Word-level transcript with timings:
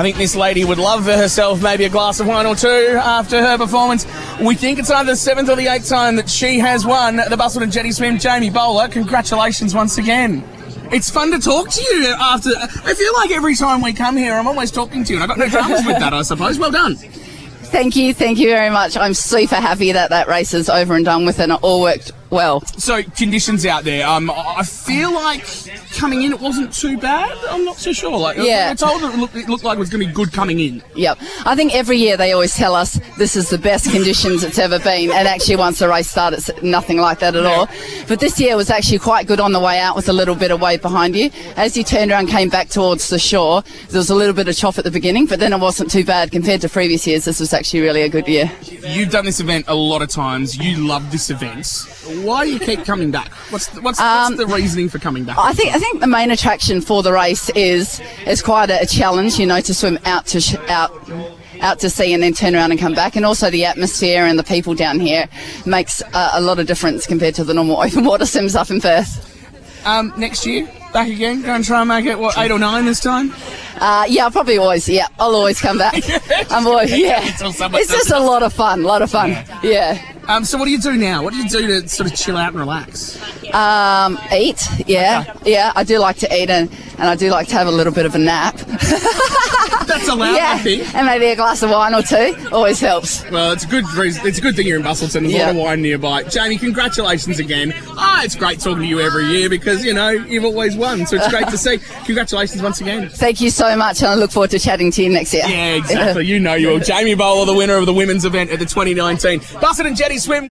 I 0.00 0.02
think 0.02 0.16
this 0.16 0.34
lady 0.34 0.64
would 0.64 0.78
love 0.78 1.04
for 1.04 1.12
herself 1.12 1.62
maybe 1.62 1.84
a 1.84 1.90
glass 1.90 2.20
of 2.20 2.26
wine 2.26 2.46
or 2.46 2.54
two 2.54 2.98
after 2.98 3.38
her 3.38 3.58
performance. 3.58 4.06
We 4.40 4.54
think 4.54 4.78
it's 4.78 4.90
either 4.90 5.12
the 5.12 5.16
seventh 5.16 5.50
or 5.50 5.56
the 5.56 5.66
eighth 5.66 5.90
time 5.90 6.16
that 6.16 6.26
she 6.30 6.58
has 6.58 6.86
won 6.86 7.16
the 7.16 7.36
Busselton 7.36 7.70
Jetty 7.70 7.92
Swim. 7.92 8.16
Jaime 8.18 8.48
Bowler, 8.48 8.88
congratulations 8.88 9.74
once 9.74 9.98
again. 9.98 10.42
It's 10.90 11.10
fun 11.10 11.30
to 11.32 11.38
talk 11.38 11.68
to 11.68 11.82
you 11.82 12.14
after. 12.18 12.48
I 12.56 12.94
feel 12.94 13.12
like 13.18 13.30
every 13.32 13.54
time 13.54 13.82
we 13.82 13.92
come 13.92 14.16
here, 14.16 14.32
I'm 14.32 14.46
always 14.46 14.70
talking 14.70 15.04
to 15.04 15.12
you, 15.12 15.20
and 15.20 15.22
I've 15.22 15.36
got 15.36 15.36
no 15.36 15.50
dramas 15.50 15.84
with 15.84 15.98
that, 15.98 16.14
I 16.14 16.22
suppose. 16.22 16.58
Well 16.58 16.70
done. 16.70 16.96
Thank 16.96 17.94
you, 17.94 18.14
thank 18.14 18.38
you 18.38 18.48
very 18.48 18.70
much. 18.70 18.96
I'm 18.96 19.12
super 19.12 19.56
happy 19.56 19.92
that 19.92 20.08
that 20.08 20.28
race 20.28 20.54
is 20.54 20.70
over 20.70 20.94
and 20.94 21.04
done 21.04 21.26
with 21.26 21.38
and 21.40 21.52
it 21.52 21.58
all 21.60 21.82
worked 21.82 22.12
well. 22.30 22.60
So 22.78 23.02
conditions 23.02 23.66
out 23.66 23.84
there. 23.84 24.06
Um, 24.06 24.30
I 24.30 24.62
feel 24.62 25.12
like 25.12 25.44
coming 25.94 26.22
in 26.22 26.32
it 26.32 26.40
wasn't 26.40 26.72
too 26.72 26.96
bad. 26.98 27.36
I'm 27.48 27.64
not 27.64 27.76
so 27.76 27.92
sure. 27.92 28.16
Like, 28.18 28.36
Yeah. 28.38 28.68
I 28.70 28.74
told 28.74 29.02
it 29.02 29.16
looked, 29.18 29.34
it 29.36 29.48
looked 29.48 29.64
like 29.64 29.76
it 29.76 29.80
was 29.80 29.90
going 29.90 30.02
to 30.02 30.08
be 30.08 30.12
good 30.12 30.32
coming 30.32 30.60
in. 30.60 30.82
Yep. 30.94 31.18
I 31.44 31.54
think 31.56 31.74
every 31.74 31.98
year 31.98 32.16
they 32.16 32.32
always 32.32 32.54
tell 32.54 32.74
us 32.74 33.00
this 33.18 33.36
is 33.36 33.50
the 33.50 33.58
best 33.58 33.90
conditions 33.90 34.44
it's 34.44 34.58
ever 34.58 34.78
been, 34.78 35.10
and 35.10 35.26
actually 35.28 35.56
once 35.56 35.78
the 35.80 35.88
race 35.88 36.10
started, 36.10 36.38
it's 36.38 36.62
nothing 36.62 36.98
like 36.98 37.18
that 37.20 37.34
at 37.34 37.44
all. 37.44 37.68
But 38.08 38.20
this 38.20 38.38
year 38.40 38.56
was 38.56 38.70
actually 38.70 38.98
quite 38.98 39.26
good 39.26 39.40
on 39.40 39.52
the 39.52 39.60
way 39.60 39.78
out 39.78 39.96
with 39.96 40.08
a 40.08 40.12
little 40.12 40.34
bit 40.34 40.50
of 40.50 40.60
wave 40.60 40.82
behind 40.82 41.16
you. 41.16 41.30
As 41.56 41.76
you 41.76 41.84
turned 41.84 42.10
around, 42.10 42.28
came 42.28 42.48
back 42.48 42.68
towards 42.68 43.08
the 43.08 43.18
shore, 43.18 43.62
there 43.88 43.98
was 43.98 44.10
a 44.10 44.14
little 44.14 44.34
bit 44.34 44.48
of 44.48 44.56
chop 44.56 44.78
at 44.78 44.84
the 44.84 44.90
beginning, 44.90 45.26
but 45.26 45.38
then 45.40 45.52
it 45.52 45.58
wasn't 45.60 45.90
too 45.90 46.04
bad 46.04 46.30
compared 46.30 46.60
to 46.62 46.68
previous 46.68 47.06
years. 47.06 47.24
This 47.24 47.40
was 47.40 47.52
actually 47.52 47.80
really 47.80 48.02
a 48.02 48.08
good 48.08 48.28
year. 48.28 48.50
You've 48.86 49.10
done 49.10 49.24
this 49.24 49.40
event 49.40 49.66
a 49.68 49.74
lot 49.74 50.02
of 50.02 50.08
times. 50.08 50.56
You 50.56 50.86
love 50.86 51.10
this 51.10 51.30
event. 51.30 51.66
Why 52.22 52.44
do 52.44 52.52
you 52.52 52.58
keep 52.58 52.84
coming 52.84 53.10
back? 53.10 53.32
What's 53.50 53.68
the, 53.68 53.80
what's, 53.80 53.98
what's 53.98 54.36
the 54.36 54.46
reasoning 54.46 54.88
for 54.88 54.98
coming 54.98 55.24
back? 55.24 55.38
I 55.38 55.52
think 55.52 55.74
I 55.74 55.78
think 55.78 56.00
the 56.00 56.06
main 56.06 56.30
attraction 56.30 56.80
for 56.80 57.02
the 57.02 57.12
race 57.12 57.50
is 57.50 58.00
is 58.26 58.42
quite 58.42 58.70
a, 58.70 58.82
a 58.82 58.86
challenge, 58.86 59.38
you 59.38 59.46
know, 59.46 59.60
to 59.60 59.74
swim 59.74 59.98
out 60.04 60.26
to 60.26 60.40
sh- 60.40 60.56
out 60.68 60.90
out 61.60 61.78
to 61.80 61.90
sea 61.90 62.14
and 62.14 62.22
then 62.22 62.32
turn 62.32 62.54
around 62.54 62.70
and 62.70 62.80
come 62.80 62.94
back, 62.94 63.16
and 63.16 63.26
also 63.26 63.50
the 63.50 63.64
atmosphere 63.64 64.24
and 64.24 64.38
the 64.38 64.44
people 64.44 64.74
down 64.74 64.98
here 65.00 65.28
makes 65.66 66.02
uh, 66.14 66.30
a 66.34 66.40
lot 66.40 66.58
of 66.58 66.66
difference 66.66 67.06
compared 67.06 67.34
to 67.34 67.44
the 67.44 67.54
normal 67.54 67.76
open 67.82 68.04
water 68.04 68.26
swims 68.26 68.54
up 68.54 68.70
in 68.70 68.80
Perth. 68.80 69.26
Um, 69.86 70.12
next 70.16 70.44
year, 70.46 70.66
back 70.92 71.08
again. 71.08 71.42
Go 71.42 71.54
and 71.54 71.64
try 71.64 71.80
and 71.80 71.88
make 71.88 72.04
it 72.04 72.18
what 72.18 72.36
eight 72.38 72.50
or 72.50 72.58
nine 72.58 72.84
this 72.84 73.00
time. 73.00 73.32
Uh, 73.80 74.04
yeah, 74.08 74.24
I'll 74.24 74.30
probably 74.30 74.58
always 74.58 74.88
yeah, 74.88 75.06
I'll 75.18 75.34
always 75.34 75.60
come 75.60 75.78
back. 75.78 75.94
I'm 76.50 76.66
always 76.66 76.96
yeah. 76.96 77.20
It's 77.22 77.90
just 77.90 78.10
a 78.10 78.20
lot 78.20 78.42
of 78.42 78.52
fun, 78.52 78.82
a 78.82 78.86
lot 78.86 79.02
of 79.02 79.10
fun. 79.10 79.30
Yeah. 79.62 79.98
Um, 80.28 80.44
so 80.44 80.58
what 80.58 80.66
do 80.66 80.70
you 80.70 80.78
do 80.78 80.96
now? 80.96 81.22
What 81.24 81.32
do 81.32 81.38
you 81.38 81.48
do 81.48 81.66
to 81.66 81.88
sort 81.88 82.12
of 82.12 82.16
chill 82.16 82.36
out 82.36 82.50
and 82.50 82.60
relax? 82.60 83.18
Um, 83.52 84.18
eat, 84.32 84.62
yeah, 84.86 85.34
yeah. 85.44 85.72
I 85.74 85.82
do 85.82 85.98
like 85.98 86.16
to 86.18 86.32
eat 86.32 86.50
and, 86.50 86.70
and 87.00 87.08
I 87.08 87.16
do 87.16 87.30
like 87.30 87.48
to 87.48 87.54
have 87.54 87.66
a 87.66 87.70
little 87.70 87.92
bit 87.92 88.04
of 88.04 88.14
a 88.14 88.18
nap. 88.18 88.56
That's 89.86 90.08
allowed, 90.08 90.34
I 90.34 90.36
yeah, 90.36 90.58
think. 90.58 90.94
and 90.94 91.06
maybe 91.06 91.26
a 91.26 91.36
glass 91.36 91.62
of 91.62 91.70
wine 91.70 91.94
or 91.94 92.02
two 92.02 92.36
always 92.52 92.78
helps. 92.78 93.28
Well, 93.30 93.52
it's 93.52 93.64
a 93.64 93.66
good 93.66 93.90
reason. 93.94 94.24
It's 94.26 94.38
a 94.38 94.40
good 94.40 94.54
thing 94.54 94.66
you're 94.66 94.78
in 94.78 94.84
Busselton. 94.84 95.22
There's 95.22 95.34
a 95.34 95.38
lot 95.38 95.50
of 95.50 95.56
wine 95.56 95.82
nearby. 95.82 96.24
Jaime, 96.24 96.58
congratulations 96.58 97.38
again. 97.40 97.72
Ah, 97.88 98.22
it's 98.22 98.36
great 98.36 98.60
talking 98.60 98.82
to 98.82 98.86
you 98.86 99.00
every 99.00 99.26
year 99.26 99.48
because 99.48 99.84
you 99.84 99.94
know 99.94 100.10
you've 100.10 100.44
always 100.44 100.76
won. 100.76 101.06
So 101.06 101.16
it's 101.16 101.28
great 101.28 101.48
to 101.48 101.58
see. 101.58 101.78
Congratulations 102.04 102.62
once 102.62 102.80
again. 102.80 103.08
Thank 103.08 103.40
you 103.40 103.50
so 103.50 103.76
much, 103.76 104.00
and 104.02 104.08
I 104.08 104.14
look 104.14 104.30
forward 104.30 104.50
to 104.50 104.58
chatting 104.58 104.90
to 104.92 105.02
you 105.02 105.08
next 105.08 105.32
year. 105.32 105.44
Yeah, 105.46 105.74
exactly. 105.74 106.26
You 106.26 106.38
know 106.38 106.54
you 106.54 106.68
will. 106.68 106.80
Jaime 106.86 107.14
Bowler, 107.14 107.46
the 107.46 107.54
winner 107.54 107.76
of 107.76 107.86
the 107.86 107.94
women's 107.94 108.24
event 108.24 108.50
at 108.50 108.58
the 108.58 108.66
2019 108.66 109.40
Busselton 109.40 109.96
Jetty 109.96 110.18
Swim. 110.18 110.48